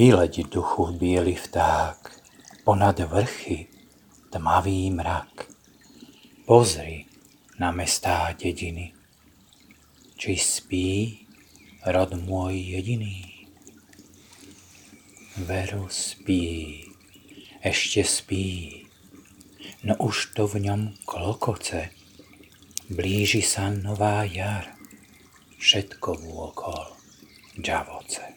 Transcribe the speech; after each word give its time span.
Vyleď 0.00 0.48
duchu 0.48 0.86
bílý 0.96 1.34
vták, 1.34 2.20
ponad 2.64 2.98
vrchy 2.98 3.66
tmavý 4.30 4.90
mrak. 4.90 5.52
Pozri 6.46 7.04
na 7.58 7.70
mestá 7.70 8.32
dědiny, 8.32 8.92
či 10.16 10.36
spí 10.36 11.26
rod 11.86 12.14
můj 12.14 12.60
jediný. 12.60 13.46
Veru 15.36 15.88
spí, 15.88 16.84
ještě 17.64 18.04
spí, 18.04 18.86
no 19.84 19.96
už 19.96 20.26
to 20.26 20.48
v 20.48 20.54
něm 20.60 20.94
klokoce. 21.04 21.90
Blíží 22.88 23.42
sa 23.44 23.68
nová 23.68 24.24
jar, 24.24 24.64
všetko 25.60 26.14
vôkol 26.24 26.88
džavoce. 27.60 28.29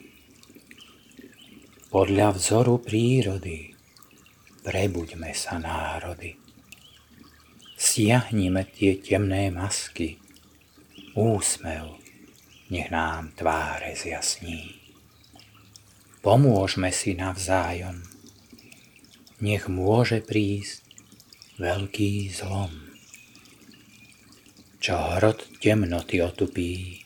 Podľa 1.93 2.33
vzoru 2.33 2.81
prírody 2.81 3.69
prebuďme 4.65 5.29
sa 5.37 5.61
národy. 5.61 6.33
Stiahnime 7.77 8.65
tie 8.65 8.97
temné 8.97 9.53
masky, 9.53 10.17
úsmev, 11.13 12.01
nech 12.73 12.89
nám 12.89 13.37
tváre 13.37 13.93
zjasní. 13.93 14.73
Pomôžme 16.25 16.89
si 16.89 17.13
navzájom, 17.13 18.01
nech 19.45 19.69
môže 19.69 20.25
prísť 20.25 20.89
veľký 21.61 22.33
zlom, 22.33 22.73
čo 24.81 24.97
hrot 24.97 25.45
temnoty 25.61 26.25
otupí 26.25 27.05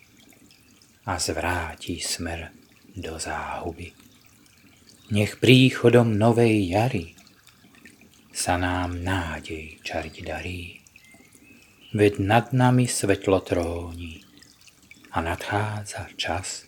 a 1.04 1.20
zvrátí 1.20 2.00
smer 2.00 2.56
do 2.96 3.20
záhuby. 3.20 4.07
Nech 5.08 5.40
príchodom 5.40 6.20
novej 6.20 6.68
jary 6.68 7.16
sa 8.36 8.60
nám 8.60 9.00
nádej 9.00 9.80
čariť 9.80 10.16
darí, 10.28 10.84
veď 11.96 12.14
nad 12.20 12.52
nami 12.52 12.92
svetlo 12.92 13.40
tróni 13.40 14.20
a 15.16 15.24
nadchádza 15.24 16.12
čas 16.20 16.68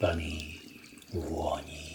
plný 0.00 0.64
vôni. 1.12 1.89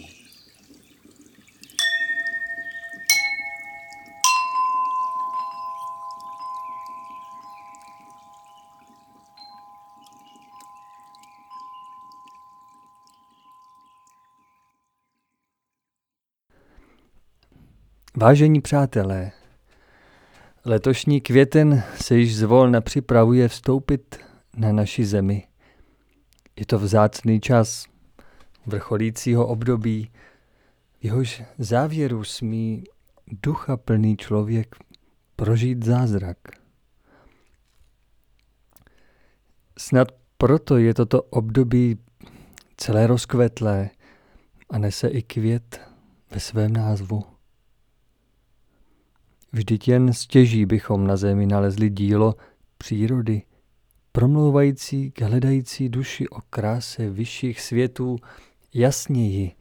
Vážení 18.18 18.60
přátelé, 18.60 19.32
letošní 20.64 21.20
květen 21.20 21.82
se 22.00 22.16
již 22.16 22.36
zvolna 22.36 22.80
připravuje 22.80 23.48
vstoupit 23.48 24.16
na 24.56 24.72
naši 24.72 25.04
zemi. 25.04 25.46
Je 26.56 26.66
to 26.66 26.78
vzácný 26.78 27.40
čas, 27.40 27.86
vrcholícího 28.66 29.46
období, 29.46 30.10
jehož 31.02 31.42
závěru 31.58 32.24
smí 32.24 32.84
ducha 33.42 33.76
plný 33.76 34.16
člověk 34.16 34.76
prožít 35.36 35.84
zázrak. 35.84 36.38
Snad 39.78 40.08
proto 40.38 40.78
je 40.78 40.94
toto 40.94 41.22
období 41.22 41.98
celé 42.76 43.06
rozkvetlé 43.06 43.90
a 44.70 44.78
nese 44.78 45.08
i 45.08 45.22
květ 45.22 45.80
ve 46.30 46.40
svém 46.40 46.72
názvu. 46.72 47.35
Vždyť 49.52 49.88
jen 49.88 50.12
stěží 50.12 50.66
bychom 50.66 51.06
na 51.06 51.16
zemi 51.16 51.46
nalezli 51.46 51.90
dílo 51.90 52.34
přírody, 52.78 53.42
promlouvající 54.12 55.10
k 55.10 55.20
hledající 55.20 55.88
duši 55.88 56.28
o 56.28 56.40
kráse 56.50 57.10
vyšších 57.10 57.60
světů 57.60 58.16
jasněji, 58.74 59.52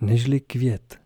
nežli 0.00 0.40
květ. 0.40 1.00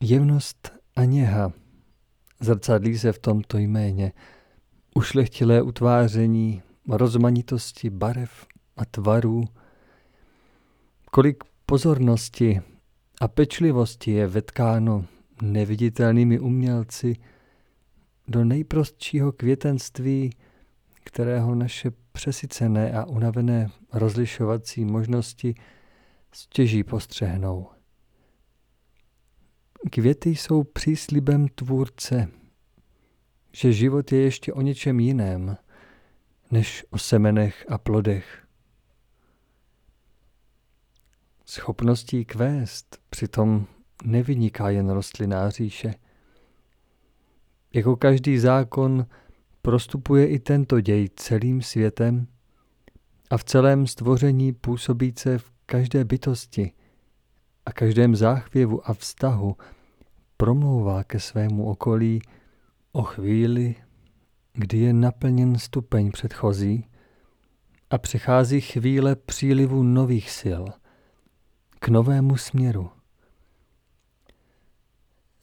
Jemnost 0.00 0.72
a 0.96 1.04
něha. 1.04 1.52
Zrcadlí 2.40 2.98
se 2.98 3.12
v 3.12 3.18
tomto 3.18 3.58
jméně, 3.58 4.12
ušlechtilé 4.94 5.62
utváření, 5.62 6.62
rozmanitosti 6.88 7.90
barev 7.90 8.46
a 8.76 8.84
tvarů, 8.84 9.44
kolik 11.10 11.44
pozornosti 11.66 12.60
a 13.20 13.28
pečlivosti 13.28 14.10
je 14.10 14.26
vetkáno 14.26 15.04
neviditelnými 15.42 16.38
umělci 16.38 17.16
do 18.28 18.44
nejprostšího 18.44 19.32
květenství, 19.32 20.30
kterého 21.04 21.54
naše 21.54 21.90
přesycené 22.12 22.92
a 22.92 23.04
unavené 23.04 23.70
rozlišovací 23.92 24.84
možnosti 24.84 25.54
stěží 26.32 26.84
postřehnou. 26.84 27.68
Květy 29.90 30.30
jsou 30.30 30.64
příslibem 30.64 31.48
tvůrce, 31.48 32.28
že 33.52 33.72
život 33.72 34.12
je 34.12 34.20
ještě 34.20 34.52
o 34.52 34.60
něčem 34.60 35.00
jiném, 35.00 35.56
než 36.50 36.84
o 36.90 36.98
semenech 36.98 37.66
a 37.68 37.78
plodech. 37.78 38.49
Schopností 41.50 42.24
kvést 42.24 42.98
přitom 43.10 43.66
nevyniká 44.04 44.70
jen 44.70 44.90
rostlinná 44.90 45.50
říše. 45.50 45.94
Jako 47.74 47.96
každý 47.96 48.38
zákon 48.38 49.06
prostupuje 49.62 50.28
i 50.28 50.38
tento 50.38 50.80
děj 50.80 51.08
celým 51.16 51.62
světem 51.62 52.26
a 53.30 53.36
v 53.36 53.44
celém 53.44 53.86
stvoření 53.86 54.52
působíce 54.52 55.38
v 55.38 55.52
každé 55.66 56.04
bytosti 56.04 56.72
a 57.66 57.72
každém 57.72 58.16
záchvěvu 58.16 58.90
a 58.90 58.94
vztahu 58.94 59.56
promlouvá 60.36 61.04
ke 61.04 61.20
svému 61.20 61.66
okolí 61.66 62.22
o 62.92 63.02
chvíli, 63.02 63.74
kdy 64.52 64.78
je 64.78 64.92
naplněn 64.92 65.58
stupeň 65.58 66.10
předchozí 66.10 66.86
a 67.90 67.98
přichází 67.98 68.60
chvíle 68.60 69.16
přílivu 69.16 69.82
nových 69.82 70.30
sil 70.40 70.64
k 71.80 71.88
novému 71.88 72.36
směru. 72.36 72.90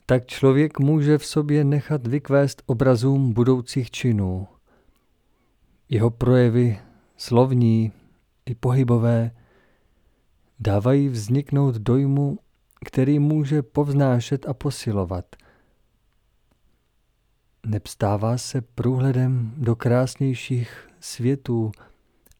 Tak 0.05 0.25
člověk 0.25 0.79
může 0.79 1.17
v 1.17 1.25
sobě 1.25 1.63
nechat 1.63 2.07
vykvést 2.07 2.61
obrazům 2.65 3.33
budoucích 3.33 3.91
činů. 3.91 4.47
Jeho 5.89 6.09
projevy, 6.09 6.79
slovní 7.17 7.91
i 8.45 8.55
pohybové, 8.55 9.31
dávají 10.59 11.09
vzniknout 11.09 11.75
dojmu, 11.75 12.39
který 12.85 13.19
může 13.19 13.61
povznášet 13.61 14.49
a 14.49 14.53
posilovat. 14.53 15.35
Nepstává 17.65 18.37
se 18.37 18.61
průhledem 18.61 19.53
do 19.57 19.75
krásnějších 19.75 20.89
světů 20.99 21.71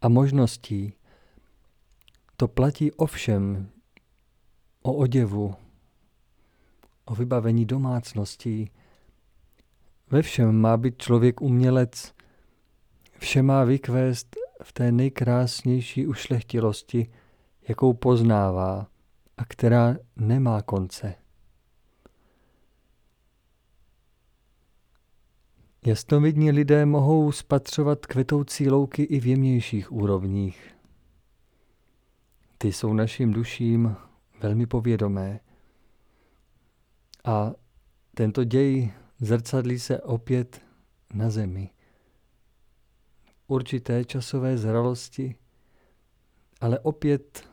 a 0.01 0.09
možností. 0.09 0.93
To 2.37 2.47
platí 2.47 2.91
ovšem 2.91 3.69
o 4.87 4.93
oděvu, 4.93 5.55
o 7.05 7.15
vybavení 7.15 7.65
domácností. 7.65 8.71
Ve 10.11 10.21
všem 10.21 10.61
má 10.61 10.77
být 10.77 10.97
člověk 10.97 11.41
umělec, 11.41 12.13
vše 13.17 13.41
má 13.41 13.63
vykvést 13.63 14.35
v 14.63 14.73
té 14.73 14.91
nejkrásnější 14.91 16.07
ušlechtilosti, 16.07 17.09
jakou 17.67 17.93
poznává 17.93 18.87
a 19.37 19.45
která 19.45 19.95
nemá 20.15 20.61
konce. 20.61 21.15
Jasnovidní 25.85 26.51
lidé 26.51 26.85
mohou 26.85 27.31
spatřovat 27.31 28.05
kvetoucí 28.05 28.69
louky 28.69 29.03
i 29.03 29.19
v 29.19 29.25
jemnějších 29.25 29.91
úrovních. 29.91 30.75
Ty 32.57 32.73
jsou 32.73 32.93
našim 32.93 33.33
duším 33.33 33.95
velmi 34.41 34.65
povědomé. 34.65 35.39
A 37.23 37.51
tento 38.13 38.43
děj 38.43 38.93
zrcadlí 39.19 39.79
se 39.79 40.01
opět 40.01 40.61
na 41.13 41.29
zemi. 41.29 41.69
Určité 43.47 44.05
časové 44.05 44.57
zralosti, 44.57 45.35
ale 46.61 46.79
opět 46.79 47.49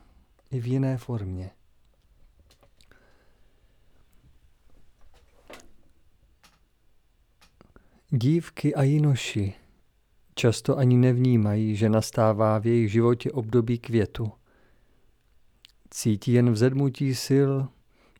i 0.51 0.59
v 0.59 0.67
jiné 0.67 0.97
formě. 0.97 1.51
Dívky 8.09 8.75
a 8.75 8.83
jinoši, 8.83 9.53
Často 10.37 10.77
ani 10.77 10.97
nevnímají, 10.97 11.75
že 11.75 11.89
nastává 11.89 12.59
v 12.59 12.65
jejich 12.65 12.91
životě 12.91 13.31
období 13.31 13.79
květu. 13.79 14.31
Cítí 15.95 16.33
jen 16.33 16.51
vzedmutí 16.51 17.15
sil 17.25 17.51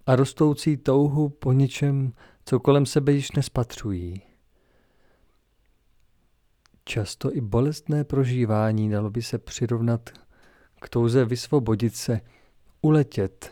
a 0.06 0.16
rostoucí 0.16 0.77
touhu 0.77 1.30
po 1.30 1.54
něčem, 1.54 2.13
co 2.45 2.60
kolem 2.60 2.86
sebe 2.86 3.12
již 3.12 3.31
nespatřují. 3.31 4.22
Často 6.86 7.36
i 7.36 7.42
bolestné 7.42 8.04
prožívání 8.04 8.89
dalo 8.89 9.10
by 9.10 9.22
se 9.22 9.38
přirovnat 9.38 10.10
k 10.81 10.89
touze 10.89 11.25
vysvobodit 11.25 11.95
se, 11.95 12.22
uletět, 12.81 13.51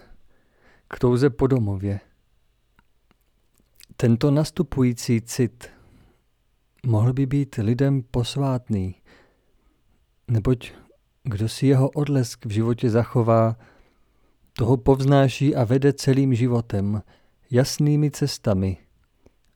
k 0.87 0.99
touze 0.99 1.29
po 1.29 1.47
domově. 1.47 1.99
Tento 3.95 4.31
nastupující 4.31 5.21
cit 5.21 5.69
mohl 6.85 7.13
by 7.13 7.25
být 7.25 7.55
lidem 7.55 8.03
posvátný, 8.03 8.95
neboť 10.27 10.71
kdo 11.23 11.49
si 11.49 11.67
jeho 11.67 11.89
odlesk 11.89 12.45
v 12.45 12.49
životě 12.49 12.89
zachová, 12.89 13.55
toho 14.53 14.77
povznáší 14.77 15.55
a 15.55 15.63
vede 15.63 15.94
celým 15.94 16.35
životem, 16.35 17.01
jasnými 17.51 18.11
cestami, 18.11 18.77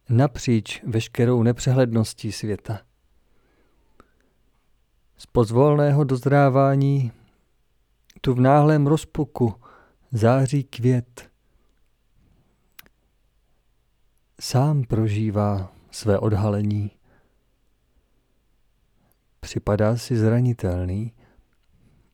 napříč 0.10 0.82
veškerou 0.84 1.44
nepřehledností 1.44 2.32
světa. 2.32 2.80
Z 5.18 5.26
pozvolného 5.26 6.04
dozrávání 6.04 7.12
tu 8.22 8.34
v 8.34 8.40
náhlém 8.40 8.88
rozpuku 8.88 9.56
září 10.12 10.64
květ. 10.64 11.30
Sám 14.42 14.84
prožívá 14.84 15.72
své 15.92 16.20
odhalení. 16.20 16.92
Připadá 19.40 19.98
si 19.98 20.18
zranitelný 20.18 21.14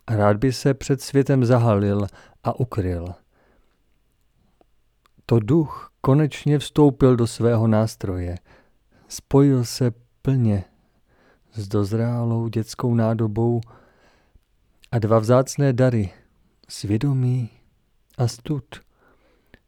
rád 0.10 0.38
by 0.38 0.54
se 0.54 0.74
před 0.74 1.02
světem 1.02 1.46
zahalil 1.46 2.08
a 2.44 2.60
ukryl. 2.60 3.08
To 5.26 5.40
duch 5.40 5.92
konečně 6.02 6.60
vstoupil 6.60 7.16
do 7.16 7.28
svého 7.28 7.68
nástroje, 7.68 8.38
spojil 9.08 9.66
se 9.66 9.92
plně 10.22 10.64
s 11.54 11.68
dozrálou 11.68 12.48
dětskou 12.48 12.96
nádobou 12.96 13.62
a 14.92 15.00
dva 15.00 15.20
vzácné 15.20 15.74
dary, 15.74 16.14
svědomí 16.70 17.50
a 18.18 18.28
stud, 18.28 18.66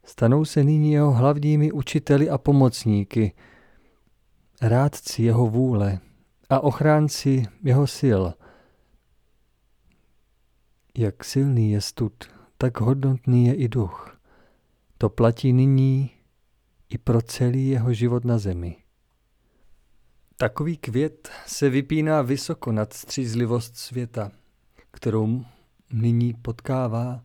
stanou 0.04 0.46
se 0.46 0.64
nyní 0.64 0.92
jeho 0.92 1.12
hlavními 1.12 1.72
učiteli 1.72 2.30
a 2.30 2.38
pomocníky, 2.38 3.34
rádci 4.62 5.24
jeho 5.24 5.48
vůle 5.48 6.00
a 6.50 6.60
ochránci 6.60 7.46
jeho 7.64 7.88
sil. 7.98 8.22
Jak 10.98 11.24
silný 11.24 11.72
je 11.72 11.82
stud, 11.82 12.24
tak 12.58 12.80
hodnotný 12.80 13.48
je 13.48 13.56
i 13.56 13.68
duch. 13.68 14.20
To 14.98 15.10
platí 15.10 15.54
nyní 15.54 16.12
i 16.90 16.98
pro 16.98 17.22
celý 17.22 17.68
jeho 17.68 17.94
život 17.94 18.26
na 18.26 18.38
zemi. 18.38 18.78
Takový 20.38 20.78
květ 20.78 21.30
se 21.46 21.70
vypíná 21.70 22.22
vysoko 22.22 22.72
nad 22.72 22.94
střízlivost 22.94 23.78
světa, 23.78 24.32
kterou 24.92 25.46
nyní 25.94 26.34
potkává 26.34 27.24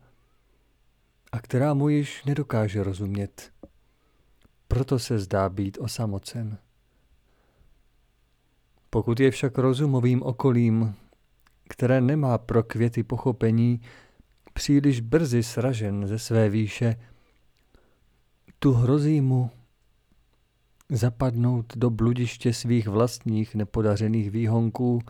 a 1.32 1.40
která 1.40 1.74
mu 1.74 1.88
již 1.88 2.24
nedokáže 2.24 2.82
rozumět. 2.82 3.52
Proto 4.68 4.98
se 4.98 5.18
zdá 5.18 5.48
být 5.48 5.78
osamocen. 5.80 6.58
Pokud 8.90 9.20
je 9.20 9.30
však 9.30 9.58
rozumovým 9.58 10.22
okolím, 10.22 10.94
které 11.70 12.00
nemá 12.00 12.38
pro 12.38 12.62
květy 12.62 13.02
pochopení, 13.02 13.80
příliš 14.52 15.00
brzy 15.00 15.42
sražen 15.42 16.06
ze 16.06 16.18
své 16.18 16.48
výše, 16.48 16.96
tu 18.58 18.72
hrozí 18.72 19.20
mu 19.20 19.50
zapadnout 20.88 21.76
do 21.76 21.90
bludiště 21.90 22.52
svých 22.52 22.88
vlastních 22.88 23.54
nepodařených 23.54 24.30
výhonků 24.30 25.00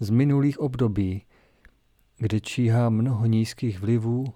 z 0.00 0.10
minulých 0.10 0.58
období, 0.60 1.22
kde 2.18 2.40
číhá 2.40 2.88
mnoho 2.88 3.26
nízkých 3.26 3.80
vlivů 3.80 4.34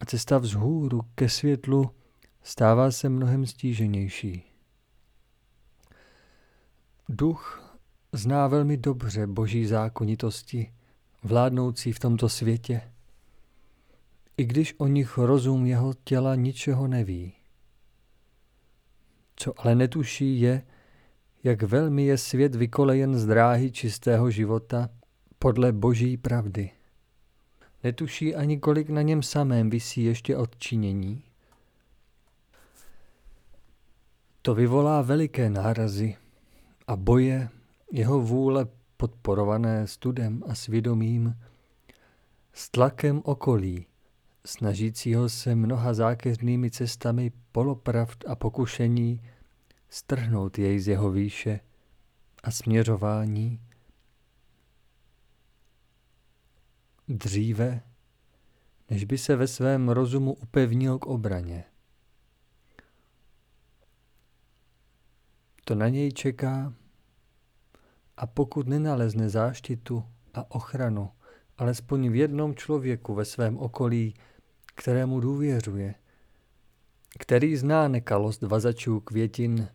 a 0.00 0.04
cesta 0.04 0.38
vzhůru 0.38 1.00
ke 1.14 1.28
světlu 1.28 1.90
stává 2.42 2.90
se 2.90 3.08
mnohem 3.08 3.46
stíženější. 3.46 4.42
Duch 7.08 7.74
zná 8.12 8.48
velmi 8.48 8.76
dobře 8.76 9.26
boží 9.26 9.66
zákonitosti, 9.66 10.72
vládnoucí 11.24 11.92
v 11.92 11.98
tomto 11.98 12.28
světě, 12.28 12.80
i 14.36 14.44
když 14.44 14.74
o 14.78 14.86
nich 14.86 15.18
rozum 15.18 15.66
jeho 15.66 15.94
těla 16.04 16.34
ničeho 16.34 16.86
neví. 16.86 17.32
Co 19.36 19.60
ale 19.60 19.74
netuší 19.74 20.40
je, 20.40 20.62
jak 21.44 21.62
velmi 21.62 22.04
je 22.04 22.18
svět 22.18 22.54
vykolejen 22.54 23.18
z 23.18 23.26
dráhy 23.26 23.70
čistého 23.70 24.30
života 24.30 24.88
podle 25.38 25.72
boží 25.72 26.16
pravdy. 26.16 26.70
Netuší 27.84 28.34
ani 28.34 28.58
kolik 28.58 28.88
na 28.88 29.02
něm 29.02 29.22
samém 29.22 29.70
visí 29.70 30.04
ještě 30.04 30.36
odčinění. 30.36 31.22
To 34.42 34.54
vyvolá 34.54 35.02
veliké 35.02 35.50
nárazy 35.50 36.16
a 36.86 36.96
boje 36.96 37.48
jeho 37.92 38.20
vůle 38.20 38.66
podporované 39.04 39.86
studem 39.86 40.42
a 40.46 40.54
svědomím, 40.54 41.36
s 42.52 42.70
tlakem 42.70 43.20
okolí, 43.24 43.86
snažícího 44.46 45.28
se 45.28 45.54
mnoha 45.54 45.94
zákeřnými 45.94 46.70
cestami 46.70 47.32
polopravd 47.52 48.24
a 48.28 48.34
pokušení 48.34 49.20
strhnout 49.88 50.58
jej 50.58 50.80
z 50.80 50.88
jeho 50.88 51.10
výše 51.10 51.60
a 52.42 52.50
směřování. 52.50 53.60
Dříve, 57.08 57.80
než 58.90 59.04
by 59.04 59.18
se 59.18 59.36
ve 59.36 59.46
svém 59.46 59.88
rozumu 59.88 60.34
upevnil 60.34 60.98
k 60.98 61.06
obraně. 61.06 61.64
To 65.64 65.74
na 65.74 65.88
něj 65.88 66.12
čeká 66.12 66.74
a 68.16 68.26
pokud 68.26 68.68
nenalezne 68.68 69.28
záštitu 69.28 70.04
a 70.34 70.50
ochranu, 70.50 71.10
alespoň 71.58 72.08
v 72.08 72.14
jednom 72.14 72.54
člověku 72.54 73.14
ve 73.14 73.24
svém 73.24 73.58
okolí, 73.58 74.14
kterému 74.74 75.20
důvěřuje, 75.20 75.94
který 77.18 77.56
zná 77.56 77.88
nekalost 77.88 78.42
vazačů 78.42 79.00
květin 79.00 79.68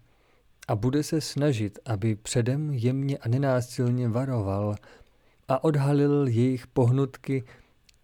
a 0.67 0.75
bude 0.75 1.03
se 1.03 1.21
snažit, 1.21 1.79
aby 1.85 2.15
předem 2.15 2.73
jemně 2.73 3.17
a 3.17 3.27
nenásilně 3.27 4.09
varoval 4.09 4.75
a 5.47 5.63
odhalil 5.63 6.27
jejich 6.27 6.67
pohnutky 6.67 7.43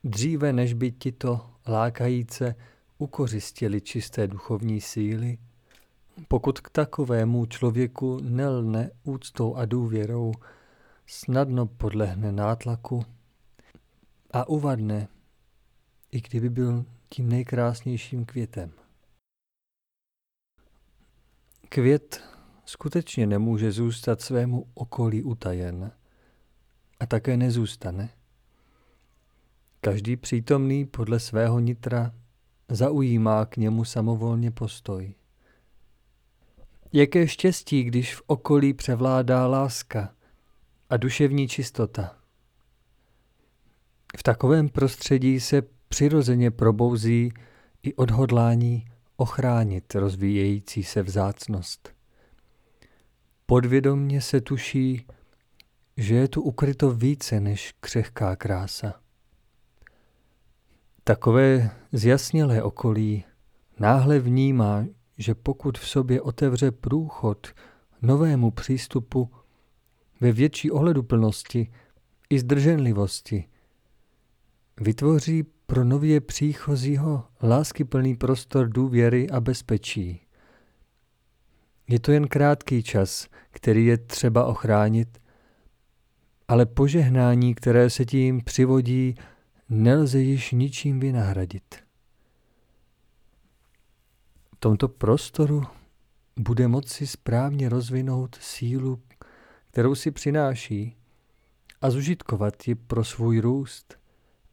dříve, 0.04 0.54
než 0.54 0.74
by 0.74 0.92
tito 0.92 1.50
lákajíce 1.68 2.56
ukořistili 2.98 3.82
čisté 3.82 4.27
duchovní 4.27 4.82
síly, 4.82 5.38
pokud 6.27 6.60
k 6.60 6.69
takovému 6.69 7.45
člověku 7.45 8.19
nelne 8.22 8.91
úctou 9.03 9.55
a 9.55 9.65
důvěrou, 9.65 10.31
snadno 11.07 11.65
podlehne 11.65 12.31
nátlaku 12.31 13.05
a 14.31 14.50
uvadne, 14.50 15.07
i 16.12 16.22
kdyby 16.22 16.50
byl 16.50 16.86
tím 17.10 17.29
nejkrásnějším 17.29 18.25
květem. 18.25 18.72
Květ 21.69 22.24
skutečně 22.65 23.27
nemůže 23.27 23.72
zůstat 23.72 24.22
svému 24.22 24.67
okolí 24.74 25.24
utajen 25.24 25.91
a 27.00 27.05
také 27.05 27.38
nezůstane. 27.38 28.10
Každý 29.81 30.17
přítomný 30.17 30.86
podle 30.86 31.19
svého 31.19 31.60
nitra 31.60 32.13
zaujímá 32.69 33.45
k 33.45 33.57
němu 33.57 33.86
samovolně 33.86 34.51
postoj. 34.51 35.15
Jaké 36.94 37.27
štěstí, 37.27 37.84
když 37.84 38.15
v 38.15 38.22
okolí 38.27 38.74
převládá 38.74 39.48
láska 39.48 40.13
a 40.89 40.98
duševní 40.98 41.48
čistota. 41.48 42.18
V 44.18 44.24
takovém 44.24 44.70
prostředí 44.70 45.39
se 45.39 45.62
přirozeně 45.88 46.51
probouzí 46.51 47.34
i 47.84 47.94
odhodlání 47.94 48.86
ochránit 49.15 49.96
rozvíjející 49.96 50.84
se 50.84 51.04
vzácnost. 51.04 51.94
Podvědomně 53.46 54.22
se 54.22 54.42
tuší, 54.42 55.06
že 55.98 56.15
je 56.15 56.27
tu 56.27 56.42
ukryto 56.42 56.92
více 56.92 57.39
než 57.39 57.74
křehká 57.80 58.36
krása. 58.36 58.94
Takové 61.04 61.70
zjasnělé 61.92 62.63
okolí 62.63 63.24
náhle 63.80 64.20
vnímá, 64.20 64.86
že 65.17 65.36
pokud 65.36 65.77
v 65.77 65.88
sobě 65.88 66.22
otevře 66.22 66.72
průchod 66.72 67.48
novému 68.01 68.51
přístupu, 68.51 69.29
ve 70.22 70.31
větší 70.31 70.72
ohleduplnosti 70.72 71.72
i 72.29 72.39
zdrženlivosti. 72.39 73.45
Vytvoří 74.81 75.43
pro 75.65 75.84
nově 75.84 76.22
příchozího 76.22 77.24
láskyplný 77.43 78.15
prostor 78.15 78.69
důvěry 78.69 79.29
a 79.29 79.39
bezpečí. 79.39 80.22
Je 81.88 82.00
to 82.00 82.12
jen 82.12 82.27
krátký 82.27 82.84
čas, 82.84 83.27
který 83.50 83.86
je 83.86 83.98
třeba 83.98 84.45
ochránit, 84.45 85.22
ale 86.48 86.65
požehnání, 86.65 87.55
které 87.55 87.89
se 87.89 88.05
tím 88.05 88.43
přivodí, 88.43 89.15
nelze 89.69 90.19
již 90.19 90.51
ničím 90.51 91.00
vynahradit. 91.00 91.85
Tomto 94.59 94.88
prostoru 94.88 95.63
bude 96.39 96.67
moci 96.67 97.07
správně 97.07 97.69
rozvinout 97.69 98.35
sílu, 98.41 99.01
kterou 99.71 99.95
si 99.95 100.12
přináší 100.12 100.97
a 101.81 101.89
zužitkovat 101.89 102.67
ji 102.67 102.75
pro 102.75 103.03
svůj 103.03 103.39
růst 103.39 104.00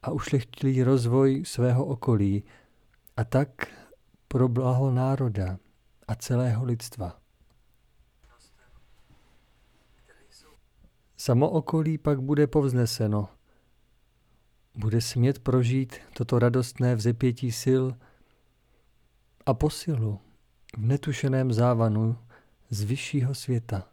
a 0.03 0.11
ušlechtilý 0.11 0.83
rozvoj 0.83 1.43
svého 1.47 1.85
okolí 1.85 2.45
a 3.17 3.25
tak 3.25 3.49
pro 4.29 4.49
blaho 4.49 4.91
národa 4.91 5.59
a 6.09 6.15
celého 6.15 6.65
lidstva. 6.65 7.19
Samo 11.17 11.51
okolí 11.51 11.99
pak 11.99 12.21
bude 12.21 12.47
povzneseno. 12.47 13.29
Bude 14.77 15.01
smět 15.01 15.39
prožít 15.39 15.97
toto 16.17 16.39
radostné 16.39 16.97
vzepětí 16.97 17.53
sil 17.63 17.85
a 19.47 19.55
posilu 19.55 20.21
v 20.77 20.87
netušeném 20.87 21.53
závanu 21.53 22.19
z 22.71 22.83
vyššího 22.83 23.35
světa. 23.35 23.89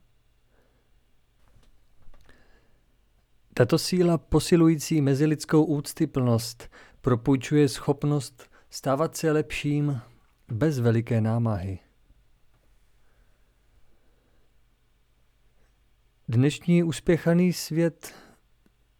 Tato 3.53 3.77
síla 3.77 4.17
posilující 4.17 5.01
mezilidskou 5.01 5.63
úctyplnost 5.63 6.69
propůjčuje 7.01 7.69
schopnost 7.69 8.49
stávat 8.69 9.17
se 9.17 9.31
lepším 9.31 10.01
bez 10.47 10.79
veliké 10.79 11.21
námahy. 11.21 11.79
Dnešní 16.27 16.83
uspěchaný 16.83 17.53
svět 17.53 18.13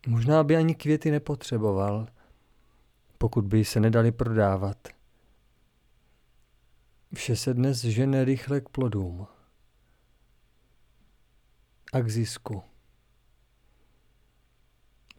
možná 0.07 0.43
by 0.43 0.55
ani 0.55 0.75
květy 0.75 1.11
nepotřeboval, 1.11 2.07
pokud 3.17 3.45
by 3.45 3.65
se 3.65 3.79
nedali 3.79 4.11
prodávat. 4.11 4.87
Vše 7.13 7.35
se 7.35 7.53
dnes 7.53 7.81
žene 7.81 8.25
rychle 8.25 8.61
k 8.61 8.69
plodům 8.69 9.27
a 11.93 11.99
k 12.01 12.09
zisku. 12.09 12.63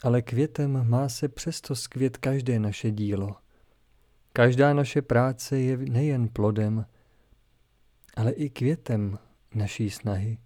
Ale 0.03 0.23
květem 0.23 0.89
má 0.89 1.09
se 1.09 1.29
přesto 1.29 1.77
skvět 1.77 2.17
každé 2.17 2.59
naše 2.59 2.91
dílo. 2.91 3.37
Každá 4.33 4.75
naše 4.75 5.03
práce 5.03 5.59
je 5.59 5.77
nejen 5.77 6.29
plodem, 6.29 6.87
ale 8.17 8.33
i 8.33 8.51
květem 8.51 9.19
naší 9.55 9.91
snahy. 9.91 10.39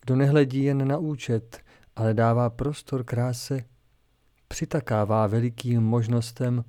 Kdo 0.00 0.16
nehledí 0.16 0.64
jen 0.64 0.88
na 0.88 0.98
účet, 0.98 1.58
ale 1.96 2.14
dává 2.14 2.50
prostor 2.50 3.04
kráse, 3.04 3.64
přitakává 4.48 5.26
velikým 5.26 5.82
možnostem, 5.82 6.64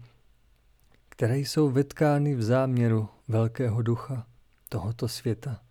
které 1.10 1.38
jsou 1.38 1.70
vetkány 1.70 2.36
v 2.36 2.44
záměru 2.44 3.10
velkého 3.28 3.82
ducha 3.82 4.28
tohoto 4.70 5.08
světa. 5.08 5.62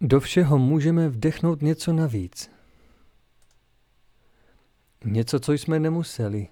Do 0.00 0.20
všeho 0.20 0.58
můžeme 0.58 1.08
vdechnout 1.08 1.62
něco 1.62 1.92
navíc. 1.92 2.50
Něco, 5.04 5.40
co 5.40 5.52
jsme 5.52 5.80
nemuseli, 5.80 6.48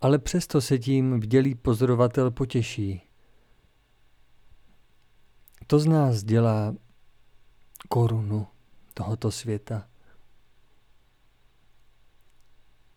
ale 0.00 0.18
přesto 0.18 0.60
se 0.60 0.78
tím 0.78 1.20
vdělý 1.20 1.54
pozorovatel 1.54 2.30
potěší. 2.30 3.02
To 5.66 5.78
z 5.78 5.86
nás 5.86 6.24
dělá 6.24 6.74
korunu 7.88 8.46
tohoto 8.94 9.30
světa. 9.30 9.88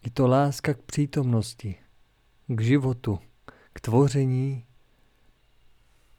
Je 0.06 0.12
to 0.12 0.28
láska 0.28 0.74
k 0.74 0.82
přítomnosti, 0.82 1.76
k 2.48 2.62
životu, 2.62 3.20
k 3.74 3.82
tvoření 3.82 4.66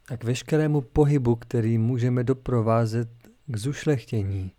a 0.07 0.17
k 0.17 0.23
veškerému 0.23 0.81
pohybu, 0.81 1.35
který 1.35 1.77
můžeme 1.77 2.23
doprovázet 2.23 3.09
k 3.47 3.57
zušlechtění. 3.57 4.51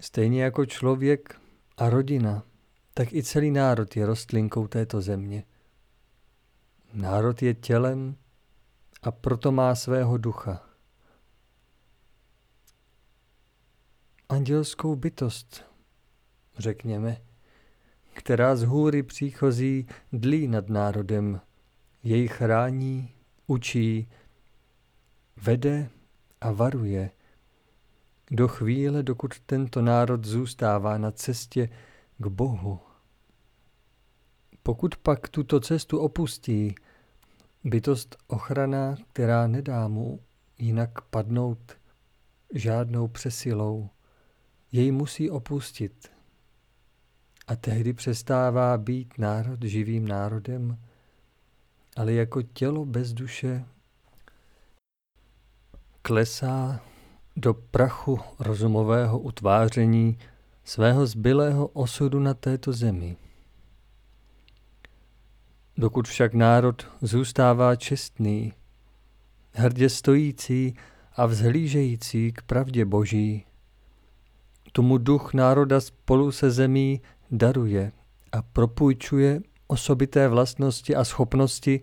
Stejně 0.00 0.42
jako 0.42 0.66
člověk 0.66 1.40
a 1.76 1.90
rodina, 1.90 2.42
tak 2.94 3.12
i 3.12 3.22
celý 3.22 3.50
národ 3.50 3.96
je 3.96 4.06
rostlinkou 4.06 4.68
této 4.68 5.00
země. 5.00 5.44
Národ 6.94 7.42
je 7.42 7.54
tělem 7.54 8.16
a 9.02 9.10
proto 9.10 9.52
má 9.52 9.74
svého 9.74 10.18
ducha. 10.18 10.68
Andělskou 14.28 14.96
bytost, 14.96 15.64
řekněme, 16.58 17.16
která 18.12 18.56
z 18.56 18.62
hůry 18.62 19.02
příchozí 19.02 19.86
dlí 20.12 20.48
nad 20.48 20.68
národem, 20.68 21.40
jej 22.02 22.28
chrání, 22.28 23.14
učí, 23.46 24.08
vede 25.36 25.90
a 26.40 26.52
varuje 26.52 27.10
do 28.30 28.48
chvíle, 28.48 29.02
dokud 29.02 29.40
tento 29.46 29.82
národ 29.82 30.24
zůstává 30.24 30.98
na 30.98 31.10
cestě 31.10 31.68
k 32.18 32.26
Bohu. 32.26 32.80
Pokud 34.62 34.96
pak 34.96 35.28
tuto 35.28 35.60
cestu 35.60 35.98
opustí, 35.98 36.74
bytost 37.64 38.16
ochrana, 38.26 38.96
která 39.12 39.46
nedá 39.46 39.88
mu 39.88 40.20
jinak 40.58 41.00
padnout 41.00 41.72
žádnou 42.54 43.08
přesilou, 43.08 43.88
jej 44.72 44.92
musí 44.92 45.30
opustit. 45.30 46.10
A 47.46 47.56
tehdy 47.56 47.92
přestává 47.92 48.78
být 48.78 49.18
národ 49.18 49.62
živým 49.62 50.08
národem, 50.08 50.78
ale 51.98 52.12
jako 52.12 52.42
tělo 52.42 52.84
bez 52.84 53.12
duše 53.12 53.64
klesá 56.02 56.80
do 57.36 57.54
prachu 57.54 58.20
rozumového 58.38 59.18
utváření 59.18 60.18
svého 60.64 61.06
zbylého 61.06 61.66
osudu 61.66 62.20
na 62.20 62.34
této 62.34 62.72
zemi. 62.72 63.16
Dokud 65.76 66.08
však 66.08 66.34
národ 66.34 66.86
zůstává 67.00 67.76
čestný, 67.76 68.52
hrdě 69.52 69.88
stojící 69.88 70.74
a 71.16 71.26
vzhlížející 71.26 72.32
k 72.32 72.42
pravdě 72.42 72.84
Boží, 72.84 73.46
tomu 74.72 74.98
duch 74.98 75.34
národa 75.34 75.80
spolu 75.80 76.32
se 76.32 76.50
zemí 76.50 77.00
daruje 77.30 77.92
a 78.32 78.42
propůjčuje 78.42 79.40
osobité 79.68 80.28
vlastnosti 80.28 80.96
a 80.96 81.04
schopnosti, 81.04 81.80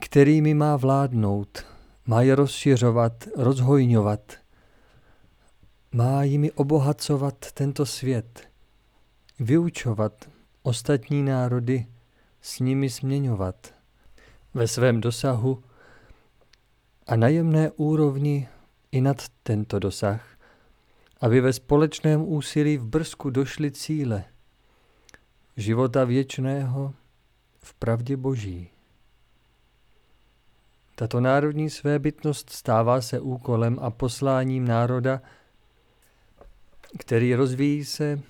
kterými 0.00 0.54
má 0.54 0.76
vládnout, 0.76 1.64
má 2.06 2.22
je 2.22 2.34
rozšiřovat, 2.34 3.28
rozhojňovat, 3.36 4.32
má 5.92 6.22
jimi 6.22 6.50
obohacovat 6.52 7.52
tento 7.52 7.86
svět, 7.86 8.48
vyučovat 9.40 10.28
ostatní 10.62 11.22
národy, 11.22 11.86
s 12.42 12.60
nimi 12.60 12.90
směňovat 12.90 13.74
ve 14.54 14.68
svém 14.68 15.00
dosahu 15.00 15.64
a 17.06 17.16
na 17.16 17.28
jemné 17.28 17.70
úrovni 17.70 18.48
i 18.92 19.00
nad 19.00 19.28
tento 19.42 19.78
dosah, 19.78 20.38
aby 21.20 21.40
ve 21.40 21.52
společném 21.52 22.22
úsilí 22.22 22.76
v 22.76 22.84
brzku 22.84 23.30
došli 23.30 23.70
cíle 23.70 24.24
života 25.56 26.04
věčného 26.04 26.94
v 27.58 27.74
pravdě 27.74 28.16
Boží. 28.16 28.70
Tato 30.94 31.20
národní 31.20 31.70
svébytnost 31.70 32.50
stává 32.50 33.00
se 33.00 33.20
úkolem 33.20 33.78
a 33.80 33.90
posláním 33.90 34.68
národa, 34.68 35.22
který 36.98 37.34
rozvíjí 37.34 37.84
se 37.84 38.20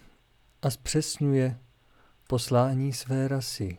a 0.62 0.70
zpřesňuje 0.70 1.58
poslání 2.26 2.92
své 2.92 3.28
rasy. 3.28 3.78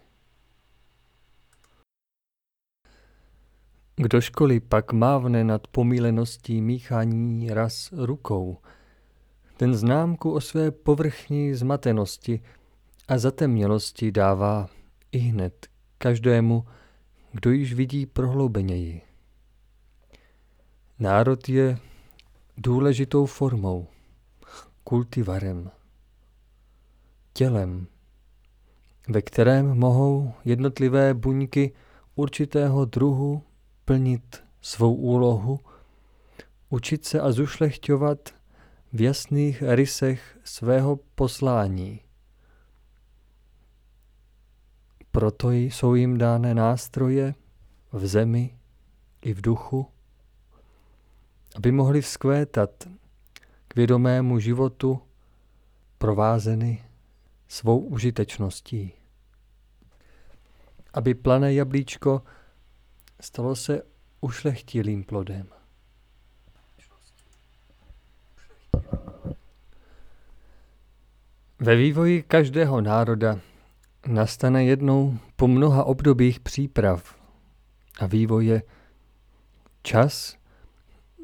Kdo 3.96 4.22
školy 4.22 4.60
pak 4.60 4.94
mávne 4.94 5.44
nad 5.44 5.68
pomíleností 5.68 6.62
míchání 6.62 7.50
ras 7.50 7.92
rukou, 7.92 8.58
ten 9.58 9.76
známku 9.76 10.34
o 10.34 10.42
své 10.42 10.72
povrchní 10.72 11.54
zmatenosti 11.54 12.42
a 13.08 13.18
zatemnělosti 13.18 14.12
dává 14.12 14.70
i 15.12 15.18
hned 15.18 15.68
každému, 15.98 16.66
kdo 17.32 17.52
již 17.52 17.74
vidí 17.74 18.06
prohloubeněji. 18.06 19.02
Národ 21.00 21.50
je 21.50 21.78
důležitou 22.58 23.26
formou, 23.26 23.88
kultivarem, 24.84 25.72
tělem, 27.34 27.88
ve 29.10 29.22
kterém 29.22 29.80
mohou 29.80 30.34
jednotlivé 30.46 31.14
buňky 31.14 31.72
určitého 32.16 32.86
druhu 32.86 33.44
plnit 33.86 34.44
svou 34.62 34.96
úlohu, 34.96 35.60
učit 36.70 37.06
se 37.06 37.22
a 37.22 37.32
zušlechťovat 37.32 38.30
v 38.94 39.02
jasných 39.02 39.64
rysech 39.68 40.40
svého 40.44 41.00
poslání. 41.16 42.03
Proto 45.14 45.52
jsou 45.52 45.96
jim 45.96 46.18
dány 46.18 46.54
nástroje 46.54 47.36
v 47.92 48.08
zemi 48.08 48.58
i 49.22 49.34
v 49.34 49.42
duchu, 49.42 49.88
aby 51.56 51.72
mohli 51.72 52.02
vzkvétat 52.02 52.70
k 53.68 53.76
vědomému 53.76 54.40
životu 54.40 55.02
provázeny 55.98 56.84
svou 57.48 57.80
užitečností. 57.80 58.94
Aby 60.94 61.14
plané 61.14 61.54
jablíčko 61.54 62.22
stalo 63.22 63.56
se 63.56 63.82
ušlechtilým 64.22 65.04
plodem. 65.04 65.48
Ve 71.60 71.76
vývoji 71.76 72.24
každého 72.24 72.82
národa 72.82 73.40
nastane 74.08 74.64
jednou 74.66 75.18
po 75.36 75.48
mnoha 75.48 75.84
obdobích 75.84 76.40
příprav 76.40 77.16
a 78.00 78.06
vývoje 78.06 78.64
čas, 79.84 80.38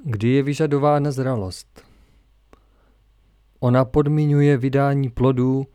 kdy 0.03 0.29
je 0.29 0.43
vyžadována 0.43 1.11
zralost. 1.11 1.85
Ona 3.59 3.85
podmiňuje 3.85 4.57
vydání 4.57 5.09
plodů 5.09 5.67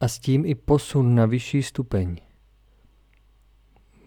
a 0.00 0.08
s 0.08 0.18
tím 0.18 0.46
i 0.46 0.54
posun 0.54 1.14
na 1.14 1.26
vyšší 1.26 1.62
stupeň. 1.62 2.16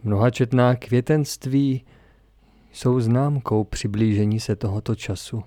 Mnohačetná 0.03 0.75
květenství 0.75 1.85
jsou 2.71 2.99
známkou 2.99 3.63
přiblížení 3.63 4.39
se 4.39 4.55
tohoto 4.55 4.95
času. 4.95 5.43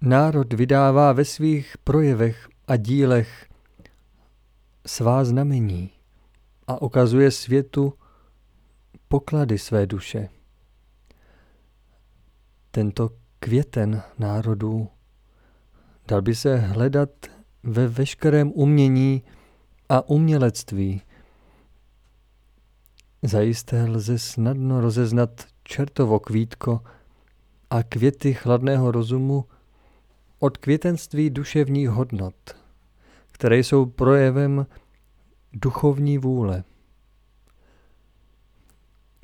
Národ 0.00 0.52
vydává 0.52 1.12
ve 1.12 1.24
svých 1.24 1.78
projevech 1.78 2.48
a 2.68 2.76
dílech 2.76 3.49
svá 4.90 5.24
znamení 5.24 5.90
a 6.66 6.82
ukazuje 6.82 7.30
světu 7.30 7.94
poklady 9.08 9.58
své 9.58 9.86
duše. 9.86 10.28
Tento 12.70 13.10
květen 13.38 14.02
národů 14.18 14.88
dal 16.08 16.22
by 16.22 16.34
se 16.34 16.56
hledat 16.56 17.10
ve 17.62 17.88
veškerém 17.88 18.52
umění 18.54 19.22
a 19.88 20.08
umělectví. 20.08 21.02
Zajisté 23.22 23.84
lze 23.84 24.18
snadno 24.18 24.80
rozeznat 24.80 25.46
čertovo 25.62 26.20
kvítko 26.20 26.80
a 27.70 27.82
květy 27.82 28.34
chladného 28.34 28.90
rozumu 28.90 29.44
od 30.38 30.56
květenství 30.56 31.30
duševních 31.30 31.88
hodnot, 31.88 32.56
které 33.32 33.58
jsou 33.58 33.86
projevem 33.86 34.66
duchovní 35.52 36.18
vůle. 36.18 36.64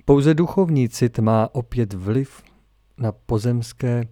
Pouze 0.05 0.35
duchovní 0.35 0.89
cit 0.89 1.19
má 1.19 1.55
opět 1.55 1.93
vliv 1.93 2.43
na 2.99 3.13
pozemské 3.13 4.05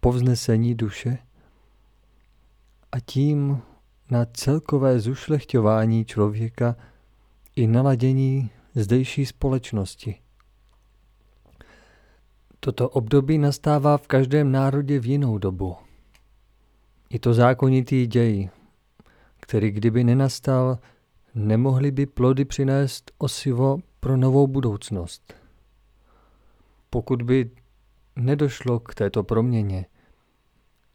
povznesení 0.00 0.74
duše 0.74 1.18
a 2.92 3.00
tím 3.00 3.62
na 4.10 4.24
celkové 4.24 5.00
zušlechťování 5.00 6.04
člověka 6.04 6.76
i 7.56 7.66
naladění 7.66 8.50
zdejší 8.74 9.26
společnosti. 9.26 10.20
Toto 12.60 12.88
období 12.88 13.38
nastává 13.38 13.98
v 13.98 14.06
každém 14.06 14.52
národě 14.52 15.00
v 15.00 15.06
jinou 15.06 15.38
dobu. 15.38 15.76
Je 17.10 17.18
to 17.18 17.34
zákonitý 17.34 18.06
děj, 18.06 18.50
který 19.40 19.70
kdyby 19.70 20.04
nenastal, 20.04 20.78
nemohli 21.36 21.90
by 21.90 22.06
plody 22.06 22.44
přinést 22.44 23.12
osivo 23.18 23.78
pro 24.00 24.16
novou 24.16 24.46
budoucnost. 24.46 25.34
Pokud 26.90 27.22
by 27.22 27.50
nedošlo 28.16 28.80
k 28.80 28.94
této 28.94 29.24
proměně, 29.24 29.86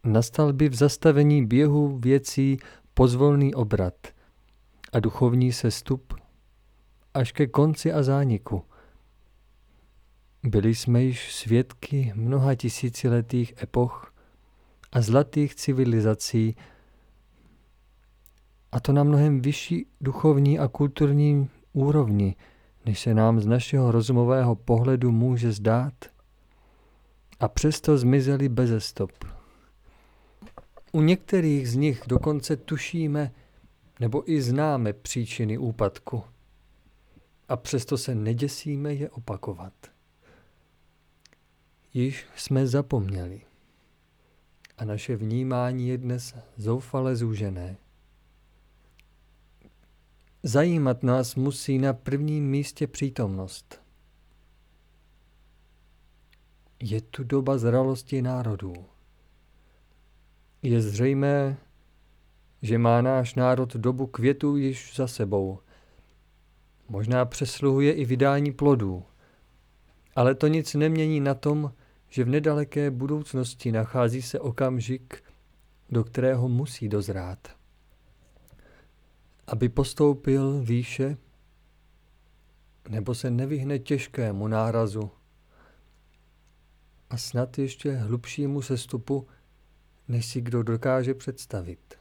nastal 0.04 0.54
by 0.54 0.70
v 0.70 0.76
zastavení 0.76 1.46
běhu 1.46 1.98
věcí 1.98 2.58
pozvolný 2.94 3.56
obrat 3.56 4.08
a 4.94 5.00
duchovní 5.00 5.52
sestup 5.52 6.14
až 7.14 7.32
ke 7.32 7.48
konci 7.48 7.94
a 7.94 8.04
zániku. 8.04 8.64
Byli 10.44 10.76
jsme 10.76 11.04
již 11.04 11.36
svědky 11.36 12.12
mnoha 12.16 12.56
tisíciletých 12.56 13.54
epoch 13.64 14.14
a 14.92 15.02
zlatých 15.02 15.56
civilizací, 15.56 16.56
a 18.72 18.80
to 18.80 18.94
na 18.94 19.04
mnohem 19.04 19.42
vyšší 19.42 19.86
duchovní 20.02 20.60
a 20.60 20.68
kulturní 20.68 21.50
úrovni, 21.74 22.36
než 22.86 23.00
se 23.00 23.14
nám 23.14 23.40
z 23.40 23.46
našeho 23.46 23.92
rozumového 23.92 24.56
pohledu 24.56 25.12
může 25.12 25.52
zdát. 25.52 25.94
A 27.40 27.48
přesto 27.48 27.98
zmizeli 27.98 28.50
beze 28.50 28.80
stop. 28.80 29.12
U 30.92 31.02
některých 31.02 31.70
z 31.70 31.76
nich 31.76 32.04
dokonce 32.08 32.56
tušíme 32.58 33.32
nebo 34.00 34.32
i 34.32 34.42
známe 34.42 34.94
příčiny 34.94 35.58
úpadku. 35.58 36.24
A 37.50 37.58
přesto 37.58 37.98
se 37.98 38.16
neděsíme 38.16 38.94
je 38.94 39.10
opakovat. 39.10 39.74
Již 41.94 42.26
jsme 42.36 42.68
zapomněli. 42.68 43.42
A 44.78 44.86
naše 44.86 45.16
vnímání 45.16 45.88
je 45.88 45.98
dnes 45.98 46.36
zoufale 46.58 47.16
zúžené. 47.16 47.78
Zajímat 50.44 51.04
nás 51.04 51.36
musí 51.36 51.78
na 51.78 51.94
prvním 51.94 52.50
místě 52.50 52.88
přítomnost. 52.88 53.82
Je 56.80 57.02
tu 57.02 57.24
doba 57.24 57.58
zralosti 57.58 58.22
národů. 58.22 58.74
Je 60.62 60.82
zřejmé, 60.82 61.58
že 62.62 62.78
má 62.78 63.02
náš 63.02 63.36
národ 63.36 63.76
dobu 63.76 64.08
květů 64.08 64.58
již 64.58 64.96
za 64.96 65.08
sebou. 65.08 65.60
Možná 66.90 67.26
přesluhuje 67.26 67.94
i 67.94 68.06
vydání 68.06 68.52
plodů. 68.52 69.04
Ale 70.16 70.36
to 70.36 70.48
nic 70.48 70.74
nemění 70.74 71.20
na 71.20 71.34
tom, 71.34 71.74
že 72.10 72.24
v 72.24 72.30
nedaleké 72.30 72.92
budoucnosti 72.92 73.72
nachází 73.72 74.22
se 74.22 74.40
okamžik, 74.40 75.24
do 75.90 76.04
kterého 76.04 76.50
musí 76.50 76.90
dozrát 76.90 77.61
aby 79.52 79.70
postoupil 79.70 80.62
výše, 80.62 81.18
nebo 82.90 83.16
se 83.16 83.32
nevyhne 83.32 83.80
těžkému 83.80 84.48
nárazu 84.48 85.12
a 87.10 87.18
snad 87.18 87.58
ještě 87.58 87.96
hlubšímu 87.96 88.62
sestupu, 88.62 89.28
než 90.08 90.26
si 90.26 90.42
kdo 90.42 90.64
dokáže 90.64 91.14
představit. 91.14 91.96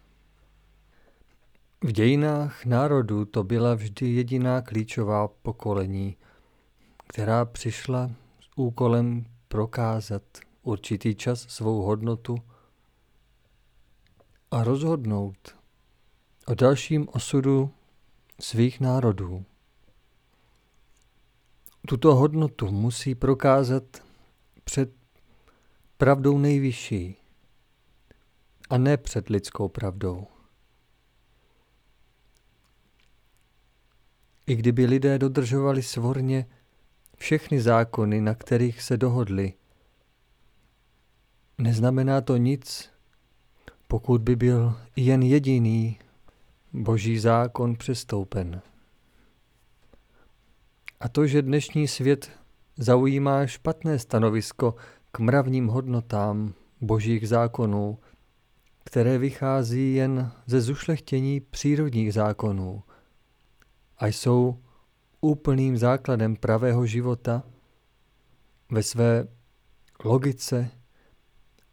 V 1.85 1.93
dějinách 1.93 2.65
národů 2.65 3.25
to 3.25 3.45
byla 3.45 3.75
vždy 3.75 4.07
jediná 4.07 4.63
klíčová 4.63 5.29
pokolení, 5.29 6.17
která 7.07 7.45
přišla 7.45 8.11
s 8.41 8.51
úkolem 8.57 9.25
prokázat 9.49 10.23
určitý 10.63 11.15
čas 11.15 11.41
svou 11.41 11.83
hodnotu 11.83 12.39
a 14.51 14.65
rozhodnout, 14.65 15.60
o 16.51 16.55
dalším 16.55 17.09
osudu 17.13 17.71
svých 18.41 18.81
národů. 18.81 19.45
Tuto 21.89 22.15
hodnotu 22.15 22.71
musí 22.71 23.15
prokázat 23.15 23.85
před 24.65 24.93
pravdou 25.97 26.39
nejvyšší 26.39 27.17
a 28.71 28.79
ne 28.79 28.97
před 28.97 29.29
lidskou 29.29 29.69
pravdou. 29.69 30.27
I 34.47 34.57
kdyby 34.57 34.87
lidé 34.87 35.19
dodržovali 35.19 35.83
svorně 35.83 36.47
všechny 37.17 37.61
zákony, 37.61 38.21
na 38.21 38.35
kterých 38.35 38.83
se 38.83 38.97
dohodli, 38.97 39.55
neznamená 41.59 42.21
to 42.21 42.37
nic, 42.37 42.91
pokud 43.89 44.21
by 44.21 44.37
byl 44.37 44.81
jen 44.97 45.23
jediný 45.23 45.99
Boží 46.73 47.19
zákon 47.19 47.77
přestoupen. 47.77 48.63
A 51.01 51.09
to, 51.09 51.27
že 51.27 51.43
dnešní 51.43 51.89
svět 51.89 52.31
zaujímá 52.77 53.47
špatné 53.47 53.99
stanovisko 53.99 54.75
k 55.13 55.19
mravním 55.19 55.67
hodnotám 55.67 56.55
božích 56.81 57.29
zákonů, 57.29 57.99
které 58.85 59.19
vychází 59.19 59.95
jen 59.95 60.33
ze 60.47 60.61
zušlechtění 60.61 61.41
přírodních 61.41 62.15
zákonů 62.15 62.83
a 63.99 64.07
jsou 64.07 64.59
úplným 65.21 65.79
základem 65.79 66.37
pravého 66.37 66.87
života 66.87 67.43
ve 68.71 68.83
své 68.83 69.29
logice 70.05 70.71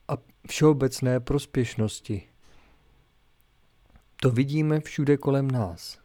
a 0.08 0.14
všeobecné 0.48 1.20
prospěšnosti. 1.20 2.37
To 4.22 4.32
vidíme 4.32 4.80
všude 4.80 5.18
kolem 5.18 5.52
nás. 5.52 6.00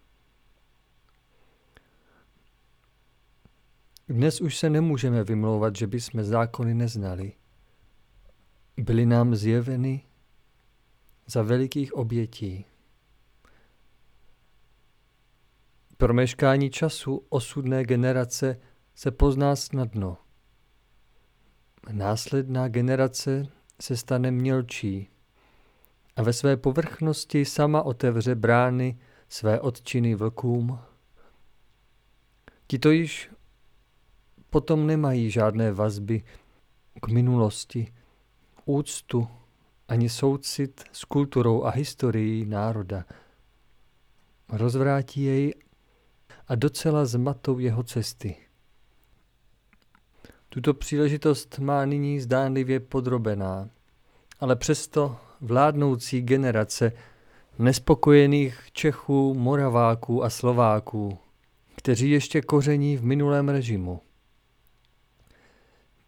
Dnes 4.08 4.40
už 4.40 4.58
se 4.58 4.70
nemůžeme 4.70 5.24
vymlouvat, 5.24 5.76
že 5.76 5.86
bychom 5.86 6.24
zákony 6.24 6.74
neznali. 6.74 7.32
Byly 8.76 9.06
nám 9.06 9.34
zjeveny 9.34 10.04
za 11.26 11.42
velikých 11.42 11.94
obětí. 11.94 12.64
Promeškání 15.96 16.70
času 16.70 17.26
osudné 17.28 17.84
generace 17.84 18.60
se 18.94 19.10
pozná 19.10 19.56
snadno. 19.56 20.18
Následná 21.92 22.68
generace 22.68 23.46
se 23.80 23.96
stane 23.96 24.30
mělčí 24.30 25.11
a 26.16 26.22
ve 26.22 26.32
své 26.32 26.56
povrchnosti 26.56 27.44
sama 27.44 27.82
otevře 27.82 28.34
brány 28.34 28.98
své 29.28 29.60
odčiny 29.60 30.14
vlkům. 30.14 30.78
Tito 32.66 32.90
již 32.90 33.30
potom 34.50 34.86
nemají 34.86 35.30
žádné 35.30 35.72
vazby 35.72 36.22
k 37.00 37.08
minulosti, 37.08 37.92
úctu 38.64 39.28
ani 39.88 40.08
soucit 40.08 40.84
s 40.92 41.04
kulturou 41.04 41.64
a 41.64 41.70
historií 41.70 42.46
národa. 42.46 43.04
Rozvrátí 44.48 45.22
jej 45.22 45.54
a 46.48 46.54
docela 46.54 47.04
zmatou 47.04 47.58
jeho 47.58 47.82
cesty. 47.82 48.36
Tuto 50.48 50.74
příležitost 50.74 51.58
má 51.58 51.84
nyní 51.84 52.20
zdánlivě 52.20 52.80
podrobená, 52.80 53.70
ale 54.40 54.56
přesto 54.56 55.16
vládnoucí 55.42 56.22
generace 56.22 56.92
nespokojených 57.58 58.68
Čechů, 58.72 59.34
Moraváků 59.34 60.24
a 60.24 60.30
Slováků, 60.30 61.18
kteří 61.76 62.10
ještě 62.10 62.42
koření 62.42 62.96
v 62.96 63.04
minulém 63.04 63.48
režimu. 63.48 64.00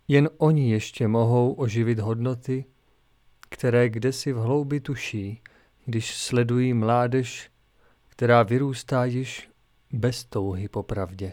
Jen 0.09 0.31
oni 0.37 0.70
ještě 0.70 1.09
mohou 1.09 1.53
oživit 1.53 1.99
hodnoty, 1.99 2.64
které 3.49 3.88
kdesi 3.88 4.33
v 4.33 4.37
hloubi 4.37 4.81
tuší, 4.81 5.42
když 5.85 6.16
sledují 6.16 6.75
mládež, 6.75 7.51
která 8.09 8.42
vyrůstá 8.42 9.05
již 9.05 9.51
bez 9.92 10.25
touhy 10.25 10.68
po 10.68 10.83
pravdě. 10.83 11.33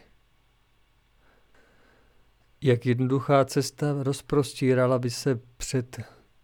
Jak 2.62 2.86
jednoduchá 2.86 3.46
cesta 3.46 4.04
rozprostírala 4.04 5.00
by 5.00 5.10
se 5.10 5.40
před 5.58 6.00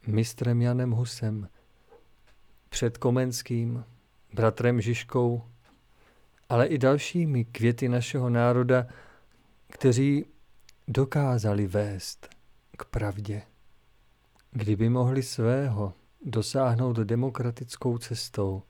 mistrem 0.08 0.62
Janem 0.62 0.91
Husem, 0.91 1.50
před 2.70 2.98
Komenským, 2.98 3.86
bratrem 4.34 4.82
Žižkou, 4.82 5.43
ale 6.50 6.67
i 6.67 6.78
dalšími 6.78 7.46
květy 7.46 7.89
našeho 7.89 8.30
národa, 8.30 8.88
kteří 9.67 10.26
dokázali 10.88 11.67
vést 11.67 12.30
k 12.78 12.86
pravdě. 12.86 13.41
Kdyby 14.52 14.89
mohli 14.89 15.24
svého 15.24 15.93
dosáhnout 16.26 16.98
demokratickou 16.98 17.98
cestou, 17.98 18.63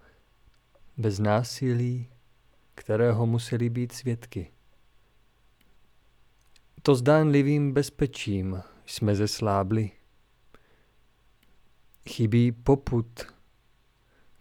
bez 0.98 1.20
násilí, 1.20 2.10
kterého 2.76 3.26
museli 3.26 3.70
být 3.70 3.92
svědky. 3.92 4.52
To 6.82 6.96
zdánlivým 6.96 7.72
bezpečím 7.74 8.64
jsme 8.86 9.16
zeslábli. 9.16 9.92
Chybí 12.08 12.52
poput 12.52 13.22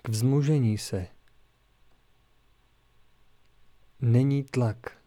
k 0.03 0.09
vzmužení 0.09 0.79
se. 0.79 1.07
Není 4.01 4.45
tlak, 4.45 4.99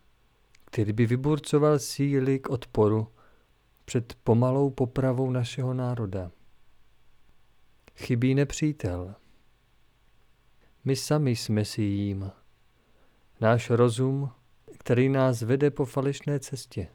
který 0.65 0.93
by 0.93 1.05
vyburcoval 1.05 1.79
síly 1.79 2.39
k 2.39 2.49
odporu 2.49 3.07
před 3.85 4.15
pomalou 4.23 4.69
popravou 4.69 5.31
našeho 5.31 5.73
národa. 5.73 6.31
Chybí 7.95 8.35
nepřítel. 8.35 9.15
My 10.83 10.95
sami 10.95 11.35
jsme 11.35 11.65
si 11.65 11.81
jím. 11.81 12.31
Náš 13.41 13.69
rozum, 13.69 14.31
který 14.79 15.09
nás 15.09 15.41
vede 15.41 15.71
po 15.71 15.85
falešné 15.85 16.39
cestě. 16.39 16.87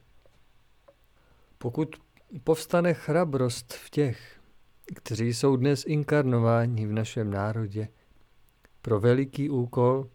Pokud 1.59 1.97
povstane 2.45 2.95
chrabrost 2.95 3.73
v 3.73 3.91
těch, 3.91 4.44
kteří 4.95 5.35
jsou 5.35 5.57
dnes 5.57 5.85
inkarnováni 5.87 6.87
v 6.87 6.93
našem 6.93 7.31
národě 7.31 7.89
pro 8.83 9.01
veliký 9.01 9.51
úkol 9.51 10.11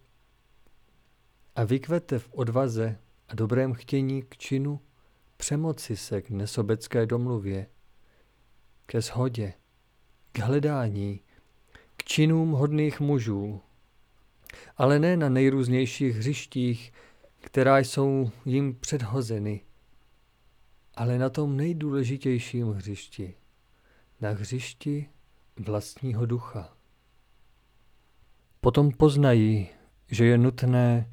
a 1.55 1.63
vykvete 1.63 2.19
v 2.19 2.29
odvaze 2.32 2.99
a 3.27 3.36
dobrém 3.36 3.73
chtění 3.73 4.21
k 4.21 4.38
činu, 4.38 4.79
přemoci 5.38 5.97
se 5.97 6.21
k 6.21 6.29
nesobecké 6.29 7.05
domluvě, 7.05 7.67
ke 8.86 9.01
shodě, 9.01 9.53
k 10.32 10.39
hledání, 10.39 11.21
k 11.97 12.03
činům 12.03 12.51
hodných 12.51 12.99
mužů, 12.99 13.62
ale 14.77 14.99
ne 14.99 15.17
na 15.17 15.29
nejrůznějších 15.29 16.15
hřištích, 16.15 16.93
která 17.41 17.79
jsou 17.79 18.32
jim 18.45 18.75
předhozeny, 18.75 19.62
ale 20.95 21.17
na 21.17 21.29
tom 21.29 21.58
nejdůležitějším 21.58 22.71
hřišti, 22.71 23.36
na 24.21 24.29
hřišti 24.29 25.10
vlastního 25.60 26.25
ducha. 26.25 26.73
Potom 28.62 28.91
poznají, 28.91 29.69
že 30.08 30.25
je 30.25 30.38
nutné 30.38 31.12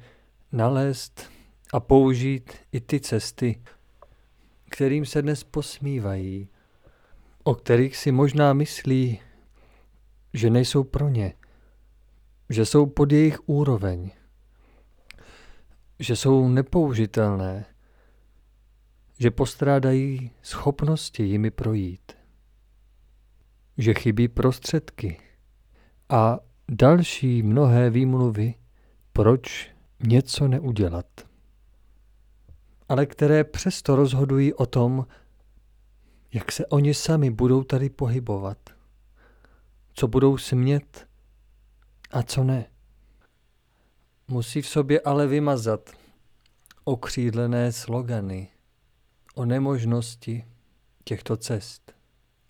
nalézt 0.51 1.31
a 1.73 1.79
použít 1.79 2.53
i 2.71 2.81
ty 2.81 2.99
cesty, 2.99 3.61
kterým 4.69 5.05
se 5.05 5.21
dnes 5.21 5.43
posmívají, 5.43 6.49
o 7.43 7.55
kterých 7.55 7.97
si 7.97 8.11
možná 8.11 8.53
myslí, 8.53 9.19
že 10.33 10.49
nejsou 10.49 10.83
pro 10.83 11.09
ně, 11.09 11.33
že 12.49 12.65
jsou 12.65 12.85
pod 12.85 13.11
jejich 13.11 13.49
úroveň, 13.49 14.11
že 15.99 16.15
jsou 16.15 16.47
nepoužitelné, 16.47 17.65
že 19.19 19.31
postrádají 19.31 20.31
schopnosti 20.41 21.23
jimi 21.23 21.51
projít, 21.51 22.16
že 23.77 23.93
chybí 23.93 24.27
prostředky. 24.27 25.19
A 26.09 26.39
další 26.71 27.43
mnohé 27.43 27.89
výmluvy, 27.89 28.53
proč 29.13 29.71
něco 29.99 30.47
neudělat. 30.47 31.05
Ale 32.89 33.05
které 33.05 33.43
přesto 33.43 33.95
rozhodují 33.95 34.53
o 34.53 34.65
tom, 34.65 35.07
jak 36.33 36.51
se 36.51 36.65
oni 36.65 36.93
sami 36.93 37.31
budou 37.31 37.63
tady 37.63 37.89
pohybovat, 37.89 38.57
co 39.93 40.07
budou 40.07 40.37
smět 40.37 41.07
a 42.11 42.23
co 42.23 42.43
ne. 42.43 42.65
Musí 44.27 44.61
v 44.61 44.67
sobě 44.67 45.01
ale 45.01 45.27
vymazat 45.27 45.89
okřídlené 46.83 47.71
slogany 47.71 48.47
o 49.35 49.45
nemožnosti 49.45 50.45
těchto 51.03 51.37
cest, 51.37 51.96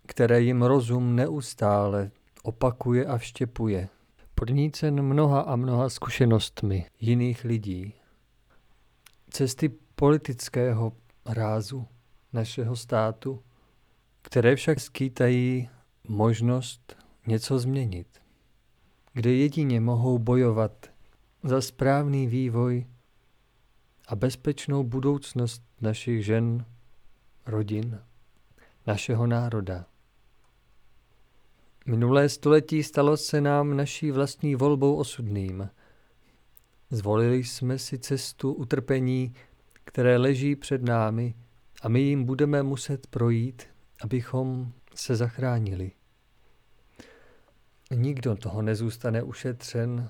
které 0.07 0.41
jim 0.41 0.61
rozum 0.61 1.15
neustále 1.15 2.11
opakuje 2.43 3.05
a 3.05 3.17
vštěpuje, 3.17 3.89
podnícen 4.35 5.01
mnoha 5.01 5.41
a 5.41 5.55
mnoha 5.55 5.89
zkušenostmi 5.89 6.85
jiných 6.99 7.43
lidí. 7.43 7.93
Cesty 9.29 9.69
politického 9.95 10.93
rázu 11.25 11.87
našeho 12.33 12.75
státu, 12.75 13.43
které 14.21 14.55
však 14.55 14.79
skýtají 14.79 15.69
možnost 16.07 16.97
něco 17.27 17.59
změnit, 17.59 18.07
kde 19.13 19.33
jedině 19.33 19.81
mohou 19.81 20.17
bojovat 20.17 20.87
za 21.43 21.61
správný 21.61 22.27
vývoj 22.27 22.85
a 24.07 24.15
bezpečnou 24.15 24.83
budoucnost 24.83 25.63
našich 25.81 26.25
žen, 26.25 26.65
rodin, 27.45 27.99
našeho 28.87 29.27
národa. 29.27 29.85
Minulé 31.87 32.29
století 32.29 32.83
stalo 32.83 33.17
se 33.17 33.41
nám 33.41 33.77
naší 33.77 34.11
vlastní 34.11 34.55
volbou 34.55 34.95
osudným. 34.95 35.69
Zvolili 36.89 37.43
jsme 37.43 37.79
si 37.79 37.99
cestu 37.99 38.53
utrpení 38.53 39.33
které 39.87 40.17
leží 40.17 40.55
před 40.55 40.83
námi 40.83 41.33
a 41.81 41.89
my 41.89 42.01
jim 42.01 42.23
budeme 42.23 42.63
muset 42.63 43.07
projít, 43.07 43.63
abychom 44.01 44.71
se 44.95 45.15
zachránili. 45.15 45.91
Nikdo 47.91 48.35
toho 48.35 48.61
nezůstane 48.61 49.23
ušetřen. 49.23 50.09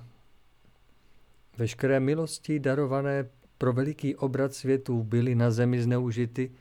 Veškeré 1.57 1.99
milosti 1.99 2.59
darované 2.59 3.29
pro 3.57 3.73
veliký 3.73 4.15
obrat 4.15 4.53
světů 4.53 5.03
byly 5.03 5.35
na 5.35 5.51
zemi 5.51 5.81
zneužity 5.81 6.51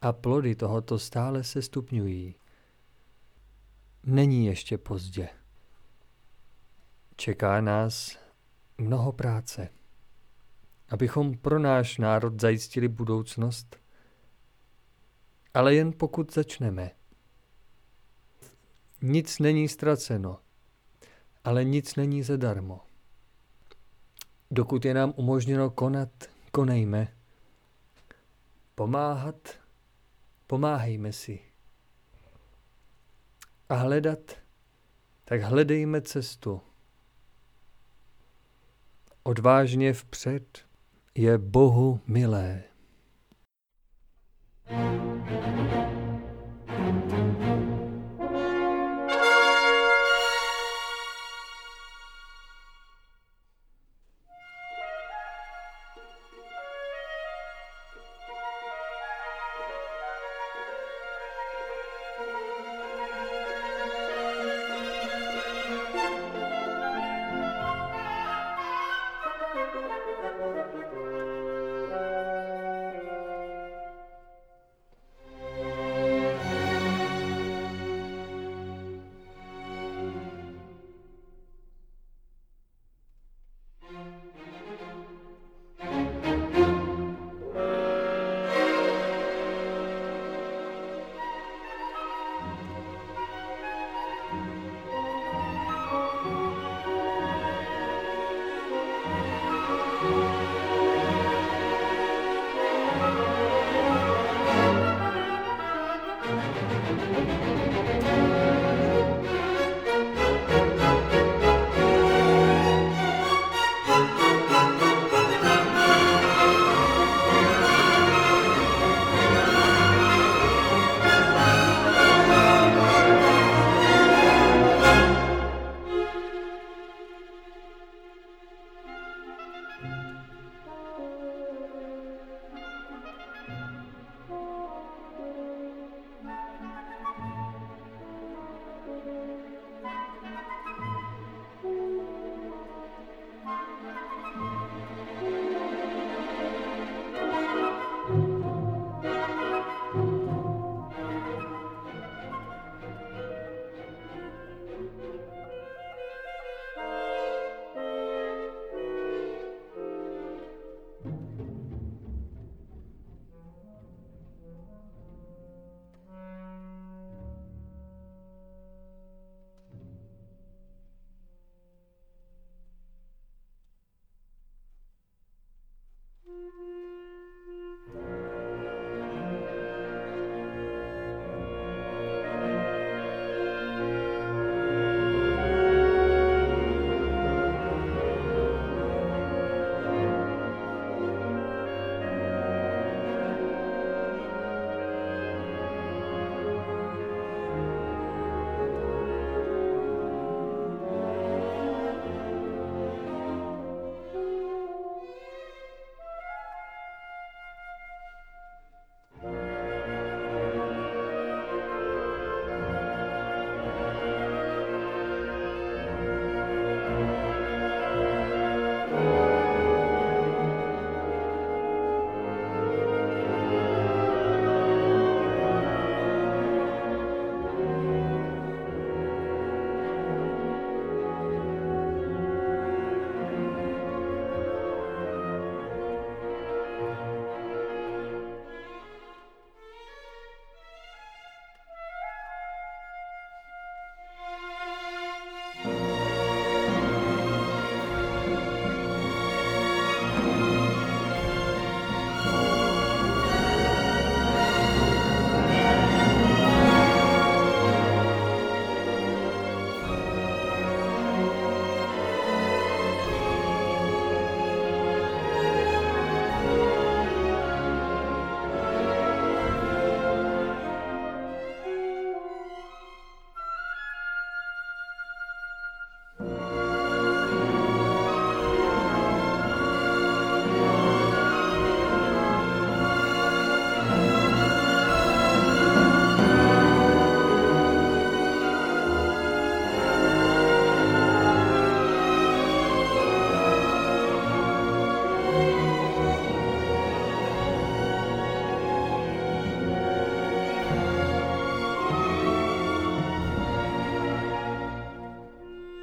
a 0.00 0.12
plody 0.12 0.54
tohoto 0.54 0.98
stále 0.98 1.44
se 1.44 1.62
stupňují. 1.62 2.34
Není 4.08 4.46
ještě 4.46 4.78
pozdě. 4.78 5.28
Čeká 7.16 7.60
nás 7.60 8.18
mnoho 8.78 9.12
práce, 9.12 9.68
abychom 10.88 11.38
pro 11.38 11.58
náš 11.58 11.98
národ 11.98 12.40
zajistili 12.40 12.88
budoucnost, 12.88 13.76
ale 15.54 15.74
jen 15.74 15.92
pokud 15.92 16.34
začneme. 16.34 16.90
Nic 19.02 19.38
není 19.38 19.68
ztraceno, 19.68 20.40
ale 21.44 21.64
nic 21.64 21.96
není 21.96 22.22
zadarmo. 22.22 22.80
Dokud 24.50 24.84
je 24.84 24.94
nám 24.94 25.12
umožněno 25.16 25.70
konat, 25.70 26.10
konejme. 26.52 27.16
Pomáhat, 28.74 29.48
pomáhejme 30.46 31.12
si 31.12 31.55
a 33.68 33.74
hledat, 33.74 34.36
tak 35.24 35.42
hledejme 35.42 36.00
cestu. 36.00 36.60
Odvážně 39.22 39.92
vpřed 39.92 40.66
je 41.14 41.38
Bohu 41.38 42.00
milé. 42.06 42.62
thank 44.68 45.00
you 45.00 45.05